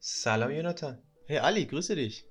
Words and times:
سلام 0.00 0.50
یوناتان 0.50 0.98
Hey 1.28 1.38
Ali, 1.40 1.66
grüße 1.70 1.96
dich. 1.96 2.24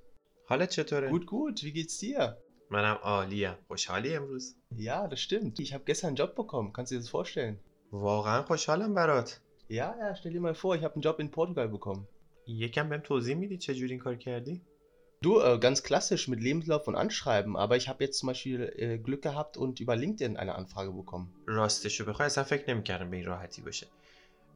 حالت 0.48 0.70
چطوره؟ 0.70 1.10
Gut, 1.10 1.26
gut, 1.26 1.62
wie 1.64 1.72
geht's 1.72 1.98
dir? 2.00 2.36
منم 2.70 2.98
عالیم 3.02 3.54
خوشحالی 3.68 4.16
امروز 4.16 4.54
Ja, 4.76 5.06
das 5.08 5.20
stimmt. 5.20 5.58
Ich 5.60 5.72
habe 5.74 5.84
gestern 5.84 6.08
einen 6.08 6.16
Job 6.16 6.34
bekommen. 6.36 6.72
Kannst 6.72 6.90
du 6.92 6.94
dir 6.96 7.00
das 7.00 7.08
vorstellen? 7.10 7.56
واقعا 7.92 8.42
خوشحالم 8.42 8.94
برات 8.94 9.30
Ja, 9.70 9.94
ja, 10.00 10.14
stell 10.16 10.32
dir 10.32 10.40
mal 10.40 10.54
vor, 10.54 10.76
ich 10.76 10.82
habe 10.84 10.94
einen 10.94 11.02
Job 11.02 11.18
in 11.20 11.30
Portugal 11.30 11.68
bekommen. 11.68 12.06
یکم 12.46 12.88
بهم 12.88 13.00
توضیح 13.00 13.34
میدی 13.36 13.56
چجوری 13.58 13.90
این 13.90 13.98
کار 14.00 14.14
کردی؟ 14.16 14.62
Du, 15.22 15.40
äh, 15.40 15.58
ganz 15.58 15.82
klassisch 15.82 16.28
mit 16.28 16.40
Lebenslauf 16.40 16.88
und 16.88 16.96
Anschreiben, 16.96 17.56
aber 17.56 17.76
ich 17.76 17.88
habe 17.88 18.04
jetzt 18.04 18.18
zum 18.18 18.26
Beispiel 18.26 18.72
äh, 18.76 18.98
Glück 18.98 19.22
gehabt 19.22 19.56
und 19.56 19.80
über 19.80 19.94
LinkedIn 19.96 20.36
eine 20.36 20.54
Anfrage 20.54 20.92
bekommen. 20.92 21.28
راستشو 21.46 22.04
بخوای 22.04 22.26
اصلا 22.26 22.44
فکر 22.44 22.74
نمیکردم 22.74 23.10
به 23.10 23.16
این 23.16 23.26
راحتی 23.26 23.62
باشه 23.62 23.86
اه، 23.86 23.92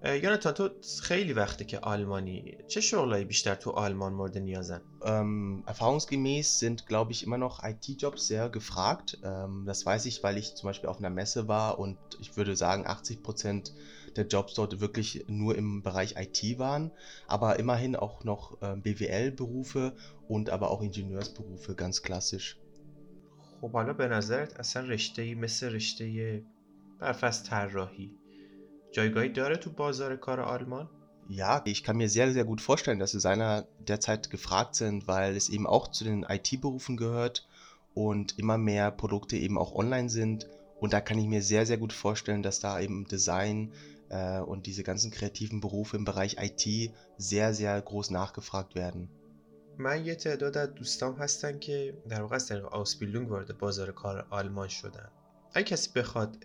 یوناتان 0.05 0.53
تو 0.53 0.71
خیلی 1.03 1.33
وقته 1.33 1.65
که 1.65 1.79
آلمانی 1.79 2.59
چه 2.69 2.81
شغلایی 2.81 3.25
بیشتر 3.25 3.55
تو 3.55 3.71
آلمان 3.71 4.13
مورد 4.13 4.39
نیازن؟ 4.39 4.81
Ähm, 5.03 5.63
erfahrungsgemäß 5.67 6.59
sind, 6.59 6.87
glaube 6.87 7.13
ich, 7.13 7.23
immer 7.23 7.39
noch 7.39 7.63
IT-Jobs 7.63 8.27
sehr 8.27 8.49
gefragt. 8.49 9.19
Ähm, 9.23 9.65
das 9.67 9.87
weiß 9.87 10.07
ich, 10.07 10.23
weil 10.23 10.37
ich 10.39 10.57
zum 10.57 10.69
Beispiel 10.69 10.89
auf 10.89 10.99
einer 10.99 11.11
Messe 11.11 11.49
war 11.49 11.79
und 11.79 11.99
ich 12.19 12.37
würde 12.37 12.57
sagen, 12.57 12.87
80% 12.87 13.73
der 14.17 14.27
Jobs 14.27 14.55
dort 14.55 14.81
wirklich 14.81 15.25
nur 15.29 15.57
im 15.57 15.83
Bereich 15.83 16.15
IT 16.17 16.59
waren, 16.59 16.93
aber 17.27 17.59
immerhin 17.59 17.95
auch 17.97 18.25
noch 18.25 18.59
ähm, 18.63 18.83
BWL-Berufe 18.83 19.95
und 20.29 20.51
aber 20.51 20.71
auch 20.71 20.83
Ingenieursberufe, 20.83 21.75
ganz 21.75 22.03
klassisch. 22.03 22.59
خب 23.61 23.73
حالا 23.73 23.93
به 23.93 24.09
نظرت 24.09 24.61
اصلا 24.61 24.89
رشته 24.89 25.35
مثل 25.35 25.73
رشته 25.73 26.43
برف 27.01 27.25
از 27.25 27.45
طراحی 27.45 28.20
جایگاهی 28.93 29.29
داره 29.29 29.57
تو 29.57 29.71
بازار 29.71 30.17
کار 30.17 30.41
آلمان؟ 30.41 30.89
Ja, 31.29 31.61
ich 31.65 31.83
kann 31.83 31.97
mir 31.97 32.09
sehr, 32.09 32.31
sehr 32.33 32.45
gut 32.45 32.61
vorstellen, 32.61 33.01
dass 33.01 33.11
Designer 33.11 33.67
derzeit 33.81 34.31
gefragt 34.31 34.77
sind, 34.77 35.09
weil 35.09 35.37
es 35.37 35.49
eben 35.49 35.67
auch 35.67 35.89
zu 35.91 36.05
den 36.05 36.23
IT-Berufen 36.23 36.97
gehört 36.97 37.49
und 37.95 38.39
immer 38.39 38.59
mehr 38.59 38.93
Produkte 38.93 39.37
eben 39.37 39.59
auch 39.59 39.75
online 39.75 40.09
sind. 40.09 40.49
Und 40.79 40.93
da 40.93 41.01
kann 41.01 41.19
ich 41.19 41.27
mir 41.27 41.43
sehr, 41.43 41.67
sehr 41.67 41.79
gut 41.79 41.93
vorstellen, 41.93 42.43
dass 42.45 42.61
da 42.61 42.79
eben 42.79 43.09
Design 43.09 43.73
äh, 44.09 44.41
und 44.41 44.67
diese 44.67 44.85
ganzen 44.85 45.11
kreativen 45.11 45.61
Berufe 45.61 45.97
im 45.97 46.05
Bereich 46.05 46.37
IT 46.39 46.93
sehr, 47.19 47.55
sehr 47.55 47.81
groß 47.81 48.11
nachgefragt 48.11 48.75
werden. 48.75 49.09
من 49.79 50.05
یه 50.05 50.15
تعداد 50.15 50.57
از 50.57 50.75
دوستام 50.75 51.15
هستن 51.15 51.59
که 51.59 51.95
در 52.09 52.23
واقع 52.23 52.37
از 52.37 52.47
طریق 52.47 52.65
آسبیلونگ 52.65 53.31
وارد 53.31 53.59
بازار 53.59 53.93
کار 53.93 54.27
آلمان 54.31 54.69
شدن 54.69 55.09
اگه 55.55 55.65
کسی 55.65 55.91
بخواد 55.97 56.37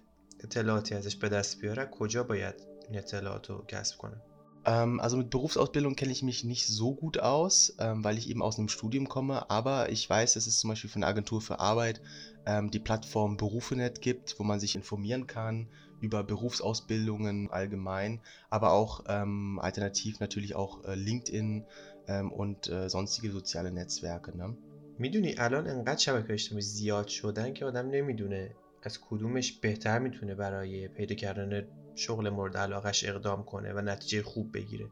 اطلاعاتی 0.46 0.96
ازش 0.96 1.16
به 1.16 1.30
دست 1.30 1.62
بیاره 1.62 1.86
کجا 1.86 2.24
باید 2.24 2.56
این 2.90 2.98
اطلاعات 2.98 3.50
رو 3.50 3.66
کسب 3.68 3.98
کنه 3.98 4.22
Ähm, 4.64 5.00
also 5.00 5.18
mit 5.18 5.32
Berufsausbildung 5.32 5.96
kenne 5.96 6.12
ich 6.12 6.22
mich 6.22 6.44
nicht 6.44 6.68
so 6.68 6.94
gut 6.94 7.18
aus, 7.18 7.76
ähm, 7.80 8.04
weil 8.04 8.20
ich 8.20 8.30
eben 8.30 8.44
aus 8.44 8.60
einem 8.60 8.70
Studium 8.70 9.10
komme. 9.10 9.50
Aber 9.50 9.90
ich 9.90 10.08
weiß, 10.08 10.34
dass 10.36 10.46
es 10.46 10.60
zum 10.60 10.70
Beispiel 10.70 10.90
von 10.90 11.02
der 11.02 11.10
Agentur 11.10 11.42
für 11.42 11.60
Arbeit 11.60 12.00
ähm, 12.46 12.70
die 12.70 12.80
Plattform 12.80 13.38
Berufenet 13.38 14.02
gibt, 14.02 14.36
wo 14.38 14.44
man 14.44 14.60
sich 14.60 14.76
informieren 14.76 15.26
kann 15.26 15.68
über 16.00 16.24
Berufsausbildungen 16.24 17.50
allgemein, 17.52 18.22
aber 18.50 18.72
auch 18.72 19.04
ähm, 19.08 19.60
alternativ 19.62 20.20
natürlich 20.20 20.56
auch 20.56 20.84
äh, 20.86 20.96
LinkedIn 20.96 21.66
ähm, 22.08 22.32
und 22.32 22.68
äh, 22.70 22.90
sonstige 22.90 23.32
soziale 23.32 23.72
Netzwerke. 23.72 24.36
Ne? 24.36 24.56
میدونی 25.00 25.36
الان 25.38 25.68
انقدر 25.68 25.98
شبکه 25.98 26.34
اجتماعی 26.34 26.62
زیاد 26.62 27.08
شدن 27.08 27.54
که 27.54 27.66
آدم 27.66 27.88
نمیدونه 27.88 28.56
از 28.86 29.00
کدومش 29.02 29.52
بهتر 29.52 30.00
میتونه 30.00 30.36
برای 30.36 30.88
پیدا 30.88 31.16
کردن 31.16 31.68
شغل 31.96 32.30
مورد 32.30 32.58
علاقش 32.58 33.04
اقدام 33.04 33.44
کنه 33.44 33.74
و 33.74 33.82
نتیجه 33.82 34.24
خوب 34.24 34.52
بگیره 34.54 34.90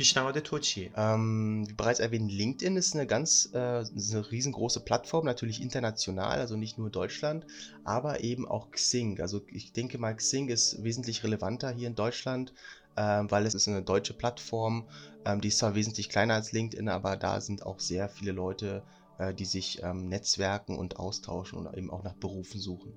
پیشنهاد 0.00 0.38
تو 0.38 0.58
چیه؟ 0.58 0.90
Ähm, 0.96 1.68
wie 1.68 1.74
bereits 1.74 2.00
erwähnt, 2.00 2.32
LinkedIn 2.32 2.76
ist 2.76 2.94
eine 2.94 3.06
ganz 3.06 3.50
äh, 3.52 3.82
ist 3.82 4.14
eine 4.14 4.30
riesengroße 4.30 4.80
Plattform, 4.80 5.26
natürlich 5.26 5.60
international, 5.60 6.38
also 6.38 6.56
nicht 6.56 6.78
nur 6.78 6.88
Deutschland, 6.88 7.46
aber 7.84 8.24
eben 8.24 8.48
auch 8.48 8.70
Xing. 8.70 9.20
Also 9.20 9.42
ich 9.48 9.72
denke 9.72 9.98
mal, 9.98 10.16
Xing 10.16 10.48
ist 10.48 10.82
wesentlich 10.82 11.22
relevanter 11.22 11.70
hier 11.70 11.88
in 11.88 11.96
Deutschland, 11.96 12.54
ähm, 12.96 13.30
weil 13.30 13.44
es 13.44 13.54
ist 13.54 13.68
eine 13.68 13.82
deutsche 13.82 14.14
Plattform. 14.14 14.88
Ähm, 15.26 15.42
die 15.42 15.48
ist 15.48 15.58
zwar 15.58 15.74
wesentlich 15.74 16.08
kleiner 16.08 16.34
als 16.34 16.52
LinkedIn, 16.52 16.88
aber 16.88 17.18
da 17.18 17.42
sind 17.42 17.66
auch 17.66 17.78
sehr 17.78 18.08
viele 18.08 18.32
Leute, 18.32 18.82
äh, 19.18 19.34
die 19.34 19.44
sich 19.44 19.82
ähm, 19.82 20.08
netzwerken 20.08 20.78
und 20.78 20.96
austauschen 20.96 21.58
und 21.58 21.76
eben 21.76 21.90
auch 21.90 22.04
nach 22.04 22.14
Berufen 22.14 22.58
suchen. 22.58 22.94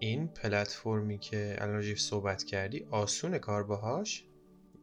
این 0.00 0.28
پلتفرمی 0.28 1.18
که 1.18 1.56
الان 1.58 1.74
راجعش 1.74 2.02
صحبت 2.02 2.44
کردی 2.44 2.86
آسونه 2.90 3.38
کار 3.38 3.62
باهاش؟ 3.62 4.24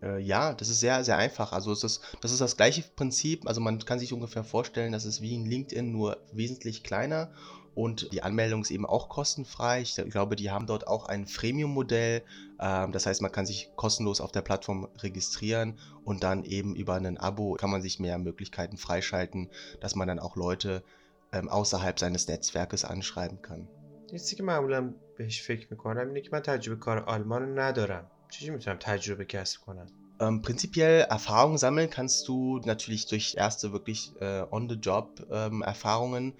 Äh, 0.03 0.19
ja, 0.19 0.53
das 0.53 0.67
ist 0.67 0.81
sehr, 0.81 1.03
sehr 1.03 1.17
einfach. 1.17 1.53
Also 1.53 1.71
es 1.71 1.83
ist, 1.83 2.01
das 2.21 2.31
ist 2.31 2.41
das 2.41 2.57
gleiche 2.57 2.83
Prinzip. 2.95 3.47
Also 3.47 3.61
man 3.61 3.79
kann 3.79 3.99
sich 3.99 4.11
ungefähr 4.11 4.43
vorstellen, 4.43 4.91
dass 4.91 5.05
es 5.05 5.21
wie 5.21 5.33
in 5.33 5.45
LinkedIn 5.45 5.91
nur 5.91 6.17
wesentlich 6.33 6.83
kleiner 6.83 7.31
und 7.75 8.11
die 8.11 8.21
Anmeldung 8.21 8.61
ist 8.61 8.71
eben 8.71 8.85
auch 8.85 9.09
kostenfrei. 9.09 9.81
Ich 9.81 9.95
glaube, 9.95 10.35
die 10.35 10.51
haben 10.51 10.67
dort 10.67 10.87
auch 10.87 11.07
ein 11.07 11.25
Freemium-Modell. 11.25 12.23
Ähm, 12.59 12.91
das 12.91 13.05
heißt, 13.05 13.21
man 13.21 13.31
kann 13.31 13.45
sich 13.45 13.71
kostenlos 13.75 14.21
auf 14.21 14.31
der 14.31 14.41
Plattform 14.41 14.89
registrieren 14.99 15.79
und 16.03 16.23
dann 16.23 16.43
eben 16.43 16.75
über 16.75 16.95
ein 16.95 17.17
Abo 17.17 17.53
kann 17.53 17.71
man 17.71 17.81
sich 17.81 17.99
mehr 17.99 18.17
Möglichkeiten 18.19 18.77
freischalten, 18.77 19.49
dass 19.79 19.95
man 19.95 20.07
dann 20.07 20.19
auch 20.19 20.35
Leute 20.35 20.83
ähm, 21.31 21.49
außerhalb 21.49 21.97
seines 21.97 22.27
Netzwerkes 22.27 22.85
anschreiben 22.85 23.41
kann. 23.41 23.67
یه 24.11 24.19
چیزی 24.19 24.35
که 24.35 24.43
معمولا 24.43 24.93
بهش 25.17 25.41
فکر 25.41 25.67
میکنم 25.71 26.07
اینه 26.07 26.21
که 26.21 26.29
من 26.31 26.39
تجربه 26.39 26.79
کار 26.79 26.99
آلمان 26.99 27.41
رو 27.41 27.59
ندارم 27.59 28.11
چجوری 28.29 28.51
میتونم 28.51 28.77
تجربه 28.77 29.25
کسب 29.25 29.61
کنم؟ 29.61 29.87
Ähm, 30.19 30.41
prinzipiell 30.41 31.01
Erfahrung 31.09 31.57
sammeln 31.57 31.89
kannst 31.89 32.27
du 32.27 32.59
natürlich 32.59 33.07
durch 33.07 33.35
erste 33.35 33.73
wirklich 33.73 34.13
äh, 34.21 34.43
On-the-Job-Erfahrungen, 34.49 36.33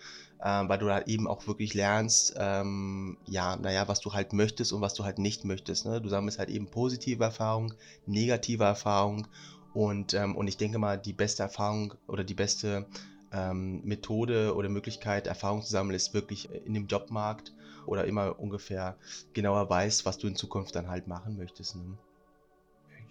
ähm, 0.43 0.69
weil 0.69 0.77
du 0.77 0.85
da 0.85 1.01
eben 1.01 1.27
auch 1.27 1.47
wirklich 1.47 1.73
lernst, 1.73 2.35
ähm, 2.37 3.17
ja, 3.25 3.55
naja, 3.55 3.87
was 3.87 3.99
du 3.99 4.13
halt 4.13 4.31
möchtest 4.31 4.73
und 4.73 4.81
was 4.81 4.93
du 4.93 5.03
halt 5.03 5.17
nicht 5.17 5.43
möchtest. 5.43 5.85
Ne? 5.85 6.01
Du 6.01 6.09
sammelst 6.09 6.39
halt 6.39 6.49
eben 6.49 6.67
positive 6.67 7.23
Erfahrungen, 7.23 7.73
negative 8.05 8.63
Erfahrungen 8.63 9.27
und, 9.73 10.13
ähm, 10.13 10.35
und 10.35 10.47
ich 10.47 10.57
denke 10.57 10.77
mal, 10.77 10.97
die 10.97 11.13
beste 11.13 11.43
Erfahrung 11.43 11.95
oder 12.07 12.23
die 12.23 12.35
beste 12.35 12.85
ähm, 13.31 13.81
Methode 13.83 14.55
oder 14.55 14.69
Möglichkeit, 14.69 15.27
Erfahrung 15.27 15.61
zu 15.61 15.71
sammeln, 15.71 15.95
ist 15.95 16.13
wirklich 16.13 16.49
in 16.51 16.73
dem 16.73 16.87
Jobmarkt 16.87 17.53
oder 17.85 18.05
immer 18.05 18.39
ungefähr 18.39 18.97
genauer 19.33 19.69
weißt, 19.69 20.05
was 20.05 20.17
du 20.17 20.27
in 20.27 20.35
Zukunft 20.35 20.75
dann 20.75 20.87
halt 20.87 21.07
machen 21.07 21.37
möchtest. 21.37 21.75
Ne? 21.75 21.97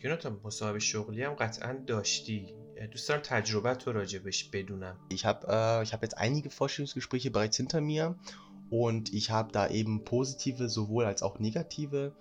یوناتان 0.04 0.40
مصاحبه 0.44 0.78
شغلی 0.78 1.24
هم 1.24 1.34
قطعا 1.34 1.72
داشتی 1.86 2.54
دوست 2.92 3.08
دارم 3.08 3.20
تجربه 3.22 3.74
تو 3.74 3.90
راجبش 3.90 4.48
بدونم 4.52 4.96
Ich 5.10 5.24
habe 5.24 5.46
äh, 5.48 5.82
ich 5.82 5.92
hab 5.92 6.02
jetzt 6.02 6.18
einige 6.18 6.50
Vorstellungsgespräche 6.50 7.30
bereits 7.30 7.56
hinter 7.56 7.80
mir 7.80 8.16
und 8.70 9.12
ich 9.12 9.30
habe 9.30 9.52
da 9.52 9.68
eben 9.68 10.04
positive 10.04 10.68
sowohl 10.68 11.04
als 11.04 11.22
auch 11.22 11.38
negative. 11.38 12.14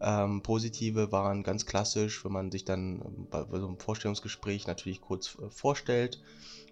Ähm, 0.00 0.42
positive 0.42 1.10
waren 1.12 1.42
ganz 1.42 1.66
klassisch, 1.66 2.24
wenn 2.24 2.32
man 2.32 2.50
sich 2.52 2.64
dann 2.64 3.00
ähm, 3.04 3.26
bei, 3.30 3.42
bei 3.42 3.58
so 3.58 3.66
einem 3.66 3.78
Vorstellungsgespräch 3.78 4.66
natürlich 4.66 5.00
kurz 5.00 5.36
äh, 5.40 5.50
vorstellt 5.50 6.22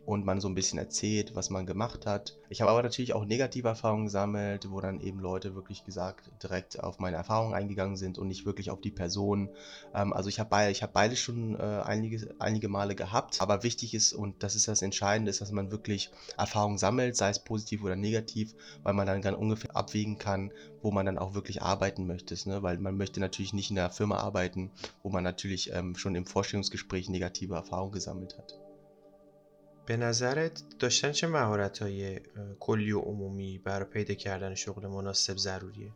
und 0.07 0.23
man 0.23 0.39
so 0.39 0.47
ein 0.47 0.55
bisschen 0.55 0.79
erzählt, 0.79 1.35
was 1.35 1.49
man 1.49 1.65
gemacht 1.65 2.05
hat. 2.05 2.37
Ich 2.47 2.61
habe 2.61 2.71
aber 2.71 2.81
natürlich 2.81 3.13
auch 3.13 3.25
negative 3.25 3.67
Erfahrungen 3.67 4.05
gesammelt, 4.05 4.71
wo 4.71 4.79
dann 4.79 5.01
eben 5.01 5.19
Leute 5.19 5.53
wirklich 5.53 5.83
gesagt 5.83 6.31
direkt 6.41 6.81
auf 6.81 6.99
meine 6.99 7.17
Erfahrungen 7.17 7.53
eingegangen 7.53 7.97
sind 7.97 8.17
und 8.17 8.29
nicht 8.29 8.45
wirklich 8.45 8.71
auf 8.71 8.79
die 8.79 8.89
Person. 8.89 9.49
Ähm, 9.93 10.13
also 10.13 10.29
ich 10.29 10.39
habe 10.39 10.49
beide, 10.49 10.71
ich 10.71 10.81
beide 10.81 11.17
schon 11.17 11.59
äh, 11.59 11.81
einige, 11.83 12.33
einige 12.39 12.69
Male 12.69 12.95
gehabt. 12.95 13.41
Aber 13.41 13.63
wichtig 13.63 13.93
ist, 13.93 14.13
und 14.13 14.43
das 14.43 14.55
ist 14.55 14.69
das 14.69 14.81
Entscheidende, 14.81 15.29
ist, 15.29 15.41
dass 15.41 15.51
man 15.51 15.71
wirklich 15.71 16.09
Erfahrungen 16.37 16.77
sammelt, 16.77 17.17
sei 17.17 17.29
es 17.29 17.43
positiv 17.43 17.83
oder 17.83 17.97
negativ, 17.97 18.55
weil 18.83 18.93
man 18.93 19.07
dann 19.07 19.21
ganz 19.21 19.37
ungefähr 19.37 19.75
abwägen 19.75 20.17
kann, 20.17 20.53
wo 20.81 20.89
man 20.89 21.05
dann 21.05 21.17
auch 21.17 21.33
wirklich 21.33 21.61
arbeiten 21.61 22.07
möchte. 22.07 22.33
Ne? 22.47 22.63
Weil 22.63 22.77
man 22.77 22.95
möchte 22.95 23.19
natürlich 23.19 23.51
nicht 23.51 23.71
in 23.71 23.79
einer 23.79 23.89
Firma 23.89 24.19
arbeiten, 24.19 24.71
wo 25.03 25.09
man 25.09 25.25
natürlich 25.25 25.73
ähm, 25.73 25.97
schon 25.97 26.15
im 26.15 26.25
Vorstellungsgespräch 26.25 27.09
negative 27.09 27.55
Erfahrungen 27.55 27.91
gesammelt 27.91 28.37
hat. 28.37 28.66
به 29.86 29.96
نظرت 29.96 30.62
داشتن 30.78 31.12
چه 31.12 31.26
مهارت 31.26 31.82
های 31.82 32.20
کلی 32.60 32.92
و 32.92 33.00
عمومی 33.00 33.58
برای 33.58 33.88
پیدا 33.88 34.14
کردن 34.14 34.54
شغل 34.54 34.86
مناسب 34.86 35.36
ضروریه؟ 35.36 35.92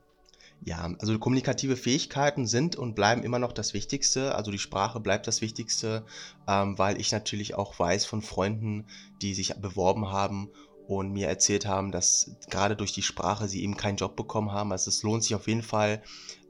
Ja, 0.65 0.89
also 0.99 1.19
kommunikative 1.19 1.77
Fähigkeiten 1.77 2.47
sind 2.47 2.77
und 2.77 2.95
bleiben 2.95 3.23
immer 3.23 3.39
noch 3.39 3.53
das 3.53 3.75
Wichtigste. 3.75 4.35
Also 4.35 4.51
die 4.51 4.59
Sprache 4.59 5.01
bleibt 5.01 5.27
das 5.27 5.43
Wichtigste, 5.43 6.07
ähm, 6.49 6.79
weil 6.79 6.99
ich 6.99 7.13
natürlich 7.13 7.55
auch 7.55 7.79
weiß 7.79 8.07
von 8.07 8.23
Freunden, 8.23 8.87
die 9.21 9.35
sich 9.35 9.55
beworben 9.57 10.11
haben 10.11 10.51
und 10.98 11.12
mir 11.12 11.28
erzählt 11.28 11.66
haben, 11.66 11.92
dass 11.92 12.32
gerade 12.50 12.76
durch 12.76 12.92
die 12.92 13.02
Sprache 13.02 13.48
sie 13.48 13.64
eben 13.64 13.78
keinen 13.78 13.98
Job 13.98 14.16
bekommen 14.16 14.52
haben. 14.52 14.72
Also 14.72 14.90
es 14.90 15.04
lohnt 15.04 15.24
sich 15.24 15.36
auf 15.36 15.48
jeden 15.48 15.64
Fall, 15.64 16.02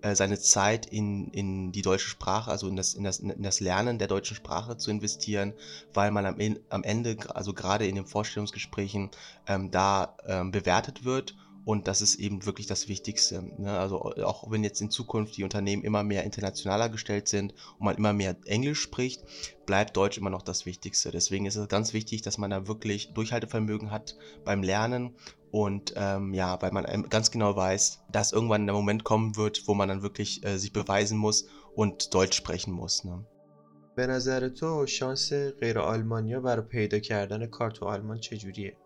äh, 0.02 0.16
seine 0.16 0.40
Zeit 0.40 0.88
in, 0.88 1.30
in 1.30 1.72
die 1.72 1.82
deutsche 1.82 2.10
Sprache, 2.10 2.50
also 2.50 2.68
in 2.68 2.76
das, 2.76 2.94
in, 2.94 3.04
das, 3.04 3.20
in 3.20 3.44
das 3.44 3.60
Lernen 3.60 4.00
der 4.00 4.08
deutschen 4.08 4.36
Sprache 4.36 4.78
zu 4.78 4.90
investieren, 4.90 5.54
weil 5.94 6.12
man 6.12 6.26
am, 6.26 6.38
am 6.70 6.84
Ende, 6.84 7.18
also 7.36 7.54
gerade 7.54 7.86
in 7.86 7.96
den 7.96 8.06
Vorstellungsgesprächen, 8.06 9.12
ähm, 9.48 9.70
da 9.70 10.18
ähm, 10.26 10.52
bewertet 10.52 11.04
wird 11.04 11.36
und 11.67 11.89
das 11.89 12.01
ist 12.01 12.15
eben 12.15 12.47
wirklich 12.47 12.69
das 12.69 12.87
Wichtigste. 12.87 13.43
Ne? 13.59 13.77
Also 13.77 14.01
auch 14.01 14.49
wenn 14.53 14.63
jetzt 14.63 14.81
in 14.81 14.89
Zukunft 14.89 15.37
die 15.37 15.43
Unternehmen 15.43 15.83
immer 15.83 16.05
mehr 16.05 16.23
internationaler 16.23 16.89
gestellt 16.89 17.27
sind 17.27 17.55
und 17.79 17.87
man 17.87 17.97
immer 17.97 18.13
mehr 18.13 18.37
Englisch 18.45 18.81
spricht, 18.81 19.25
bleibt 19.67 19.97
Deutsch 19.97 20.17
immer 20.17 20.31
noch 20.31 20.43
das 20.43 20.65
Wichtigste. 20.65 21.11
Deswegen 21.11 21.45
ist 21.45 21.57
es 21.57 21.67
ganz 21.67 21.93
wichtig, 21.93 22.23
dass 22.23 22.39
man 22.39 22.51
da 22.51 22.69
wirklich 22.69 23.13
Durchhaltevermögen 23.15 23.91
hat 23.91 24.17
beim 24.45 24.63
Lernen 24.63 25.17
und 25.51 25.93
ähm, 25.97 26.35
ja, 26.35 26.61
weil 26.63 26.71
man 26.71 27.09
ganz 27.09 27.33
genau 27.33 27.57
weiß, 27.57 28.05
dass 28.13 28.31
irgendwann 28.31 28.67
der 28.67 28.75
Moment 28.75 29.03
kommen 29.03 29.35
wird, 29.35 29.67
wo 29.67 29.75
man 29.75 29.89
dann 29.89 30.03
wirklich 30.03 30.45
äh, 30.45 30.59
sich 30.59 30.73
beweisen 30.73 31.19
muss 31.19 31.49
und 31.75 32.15
Deutsch 32.15 32.37
sprechen 32.37 32.73
muss. 32.73 33.03
Ne? 33.03 33.25
به 33.97 34.07
نظر 34.07 34.49
تو 34.49 34.87
شانس 34.87 35.33
غیر 35.33 35.79
آلمانیا 35.79 36.41
برای 36.41 36.63
پیدا 36.63 36.99
کردن 36.99 37.47
کار 37.47 37.71
تو 37.71 37.87
آلمان 37.87 38.19
چجوریه؟ 38.21 38.77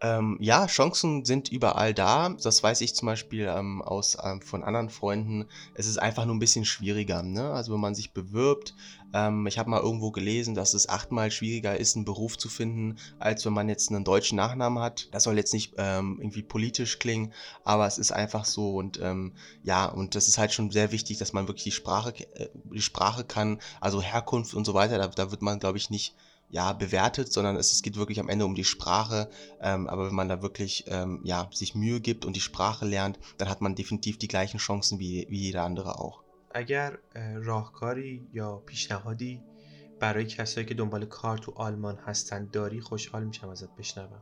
Ähm, 0.00 0.36
ja, 0.40 0.66
Chancen 0.66 1.24
sind 1.24 1.48
überall 1.50 1.92
da. 1.92 2.28
Das 2.28 2.62
weiß 2.62 2.82
ich 2.82 2.94
zum 2.94 3.06
Beispiel 3.06 3.52
ähm, 3.52 3.82
aus, 3.82 4.16
ähm, 4.22 4.40
von 4.40 4.62
anderen 4.62 4.90
Freunden. 4.90 5.46
Es 5.74 5.86
ist 5.86 5.98
einfach 5.98 6.24
nur 6.24 6.36
ein 6.36 6.40
bisschen 6.40 6.64
schwieriger. 6.64 7.24
Ne? 7.24 7.50
Also 7.50 7.72
wenn 7.72 7.80
man 7.80 7.96
sich 7.96 8.12
bewirbt, 8.12 8.74
ähm, 9.12 9.46
ich 9.48 9.58
habe 9.58 9.70
mal 9.70 9.80
irgendwo 9.80 10.12
gelesen, 10.12 10.54
dass 10.54 10.74
es 10.74 10.88
achtmal 10.88 11.32
schwieriger 11.32 11.76
ist, 11.76 11.96
einen 11.96 12.04
Beruf 12.04 12.38
zu 12.38 12.48
finden, 12.48 12.96
als 13.18 13.44
wenn 13.44 13.52
man 13.52 13.68
jetzt 13.68 13.90
einen 13.90 14.04
deutschen 14.04 14.36
Nachnamen 14.36 14.80
hat. 14.80 15.08
Das 15.12 15.24
soll 15.24 15.36
jetzt 15.36 15.52
nicht 15.52 15.74
ähm, 15.78 16.18
irgendwie 16.20 16.42
politisch 16.42 17.00
klingen, 17.00 17.32
aber 17.64 17.86
es 17.86 17.98
ist 17.98 18.12
einfach 18.12 18.44
so. 18.44 18.76
Und 18.76 19.00
ähm, 19.02 19.32
ja, 19.64 19.86
und 19.86 20.14
das 20.14 20.28
ist 20.28 20.38
halt 20.38 20.52
schon 20.52 20.70
sehr 20.70 20.92
wichtig, 20.92 21.18
dass 21.18 21.32
man 21.32 21.48
wirklich 21.48 21.64
die 21.64 21.72
Sprache, 21.72 22.12
äh, 22.36 22.50
die 22.72 22.82
Sprache 22.82 23.24
kann, 23.24 23.60
also 23.80 24.00
Herkunft 24.00 24.54
und 24.54 24.64
so 24.64 24.74
weiter. 24.74 24.98
Da, 24.98 25.08
da 25.08 25.32
wird 25.32 25.42
man, 25.42 25.58
glaube 25.58 25.78
ich, 25.78 25.90
nicht 25.90 26.14
ja, 26.49 26.73
bewertet, 26.73 27.33
sondern 27.33 27.55
es, 27.55 27.71
es 27.71 27.81
geht 27.81 27.97
wirklich 27.97 28.19
am 28.19 28.29
Ende 28.29 28.45
um 28.45 28.53
die 28.53 28.63
Sprache. 28.63 29.29
Ähm, 29.59 29.87
aber 29.87 30.07
wenn 30.07 30.15
man 30.15 30.29
da 30.29 30.41
wirklich 30.41 30.85
ähm, 30.87 31.21
ja, 31.23 31.49
sich 31.51 31.73
Mühe 31.73 31.99
gibt 31.99 32.25
und 32.25 32.35
die 32.35 32.41
Sprache 32.41 32.85
lernt, 32.85 33.17
dann 33.37 33.49
hat 33.49 33.61
man 33.61 33.75
definitiv 33.75 34.17
die 34.19 34.27
gleichen 34.27 34.59
Chancen 34.59 34.99
wie, 34.99 35.25
wie 35.29 35.41
jeder 35.41 35.63
andere 35.63 35.99
auch. 35.99 36.23
اگر 36.55 36.99
راهکاری 37.43 38.27
یا 38.33 38.57
پیشنهادی 38.65 39.41
برای 39.99 40.25
کسایی 40.25 40.65
که 40.65 40.73
دنبال 40.73 41.05
کار 41.05 41.37
تو 41.37 41.51
آلمان 41.55 41.97
هستن 42.05 42.49
داری 42.51 42.81
خوشحال 42.81 43.23
میشم 43.23 43.49
ازت 43.49 43.75
بشنوم 43.75 44.21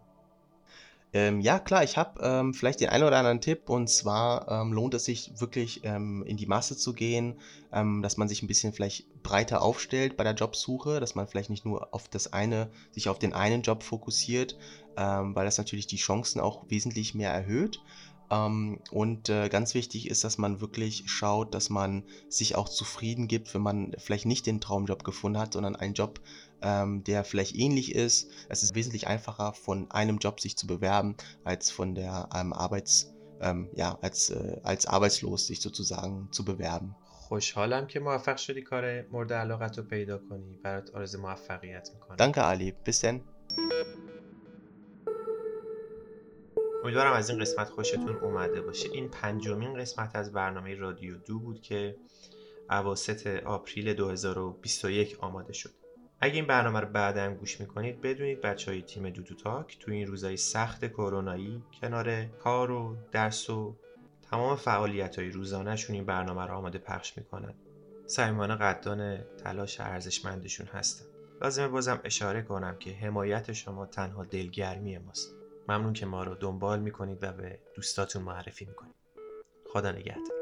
Ähm, 1.12 1.40
ja, 1.40 1.58
klar, 1.58 1.84
ich 1.84 1.96
habe 1.96 2.20
ähm, 2.22 2.52
vielleicht 2.52 2.80
den 2.80 2.88
einen 2.90 3.04
oder 3.04 3.16
anderen 3.16 3.40
Tipp 3.40 3.70
und 3.70 3.88
zwar 3.88 4.48
ähm, 4.50 4.72
lohnt 4.72 4.92
es 4.94 5.04
sich 5.04 5.32
wirklich 5.40 5.82
ähm, 5.84 6.22
in 6.26 6.36
die 6.36 6.46
Masse 6.46 6.76
zu 6.76 6.92
gehen, 6.92 7.40
ähm, 7.72 8.02
dass 8.02 8.16
man 8.16 8.28
sich 8.28 8.42
ein 8.42 8.48
bisschen 8.48 8.72
vielleicht 8.72 9.06
breiter 9.22 9.62
aufstellt 9.62 10.16
bei 10.16 10.24
der 10.24 10.34
Jobsuche, 10.34 11.00
dass 11.00 11.14
man 11.14 11.26
vielleicht 11.28 11.48
nicht 11.50 11.64
nur 11.64 11.94
auf 11.94 12.08
das 12.08 12.32
eine, 12.32 12.70
sich 12.90 13.08
auf 13.08 13.18
den 13.18 13.32
einen 13.32 13.62
Job 13.62 13.82
fokussiert, 13.82 14.56
ähm, 14.96 15.34
weil 15.34 15.46
das 15.46 15.58
natürlich 15.58 15.86
die 15.86 15.96
Chancen 15.96 16.40
auch 16.40 16.64
wesentlich 16.68 17.14
mehr 17.14 17.32
erhöht. 17.32 17.82
Ähm, 18.30 18.80
und 18.90 19.28
äh, 19.28 19.48
ganz 19.48 19.74
wichtig 19.74 20.08
ist, 20.10 20.24
dass 20.24 20.38
man 20.38 20.60
wirklich 20.60 21.04
schaut, 21.06 21.54
dass 21.54 21.70
man 21.70 22.04
sich 22.28 22.56
auch 22.56 22.68
zufrieden 22.68 23.28
gibt, 23.28 23.54
wenn 23.54 23.62
man 23.62 23.92
vielleicht 23.98 24.26
nicht 24.26 24.46
den 24.46 24.60
Traumjob 24.60 25.04
gefunden 25.04 25.38
hat, 25.38 25.52
sondern 25.52 25.76
einen 25.76 25.94
Job, 25.94 26.20
ähm, 26.61 27.03
der 27.03 27.23
vielleicht 27.23 27.55
ähnlich 27.55 27.95
ist. 27.95 28.29
Es 28.49 28.63
ist 28.63 28.75
wesentlich 28.75 29.07
einfacher, 29.07 29.53
von 29.53 29.89
einem 29.91 30.17
Job 30.17 30.39
sich 30.39 30.57
zu 30.57 30.67
bewerben, 30.67 31.15
als 31.43 31.71
von 31.71 31.95
der 31.95 32.29
ähm, 32.35 32.53
Arbeits, 32.53 33.13
ähm, 33.41 33.69
ja, 33.75 33.97
als, 34.01 34.29
äh, 34.29 34.57
als 34.63 34.85
arbeitslos 34.85 35.47
sich 35.47 35.61
sozusagen 35.61 36.29
zu 36.31 36.45
bewerben. 36.45 36.95
خوشحالم 37.31 37.87
که 37.87 37.99
موفق 37.99 38.37
شدی 38.37 38.61
کار 38.61 39.01
مورد 39.11 39.33
علاقت 39.33 39.77
رو 39.77 39.83
پیدا 39.83 40.17
کنی 40.17 40.59
برات 40.63 40.89
آرزو 40.89 41.21
موفقیت 41.21 41.89
میکنم 41.93 42.17
Danke 42.17 42.39
Ali, 42.39 42.73
bis 42.89 43.01
denn. 43.01 43.21
امیدوارم 46.83 47.13
از 47.13 47.29
این 47.29 47.39
قسمت 47.39 47.69
خوشتون 47.69 48.15
اومده 48.15 48.61
باشه 48.61 48.89
این 48.93 49.09
پنجمین 49.09 49.73
قسمت 49.79 50.15
از 50.15 50.31
برنامه 50.31 50.75
رادیو 50.75 51.17
دو 51.17 51.39
بود 51.39 51.61
که 51.61 51.95
اواسط 52.69 53.27
آپریل 53.45 53.93
2021 53.93 55.17
آماده 55.19 55.53
شد 55.53 55.71
اگه 56.26 56.34
این 56.34 56.46
برنامه 56.46 56.80
رو 56.80 56.86
بعدا 56.86 57.34
گوش 57.34 57.60
می‌کنید 57.60 58.00
بدونید 58.00 58.40
بچه 58.40 58.70
های 58.70 58.82
تیم 58.82 59.10
دودو 59.10 59.34
تاک 59.34 59.78
تو 59.78 59.92
این 59.92 60.06
روزهای 60.06 60.36
سخت 60.36 60.86
کرونایی 60.86 61.62
کنار 61.80 62.24
کار 62.24 62.70
و 62.70 62.96
درس 63.12 63.50
و 63.50 63.76
تمام 64.30 64.56
فعالیت 64.56 65.18
های 65.18 65.30
روزانهشون 65.30 65.96
این 65.96 66.04
برنامه 66.04 66.46
رو 66.46 66.54
آماده 66.54 66.78
پخش 66.78 67.18
می‌کنن. 67.18 67.54
صمیمانه 68.06 68.54
قدردان 68.54 69.18
تلاش 69.44 69.80
ارزشمندشون 69.80 70.66
هستم 70.66 71.04
لازمه 71.42 71.68
بازم 71.68 72.00
اشاره 72.04 72.42
کنم 72.42 72.76
که 72.78 72.90
حمایت 72.90 73.52
شما 73.52 73.86
تنها 73.86 74.24
دلگرمی 74.24 74.98
ماست. 74.98 75.34
ممنون 75.68 75.92
که 75.92 76.06
ما 76.06 76.24
رو 76.24 76.34
دنبال 76.34 76.80
می‌کنید 76.80 77.18
و 77.22 77.32
به 77.32 77.58
دوستاتون 77.74 78.22
معرفی 78.22 78.64
می‌کنید. 78.64 78.94
خدا 79.66 79.92
نگهدار. 79.92 80.36